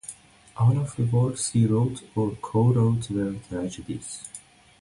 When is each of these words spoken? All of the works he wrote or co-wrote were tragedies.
All 0.57 0.79
of 0.79 0.95
the 0.95 1.03
works 1.03 1.51
he 1.51 1.67
wrote 1.67 2.01
or 2.15 2.31
co-wrote 2.41 3.11
were 3.11 3.35
tragedies. 3.47 4.27